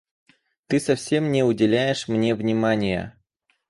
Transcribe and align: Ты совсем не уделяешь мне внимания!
Ты 0.65 0.79
совсем 0.79 1.31
не 1.31 1.43
уделяешь 1.43 2.07
мне 2.07 2.33
внимания! 2.33 3.19